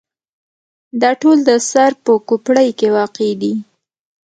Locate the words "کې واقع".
2.79-3.31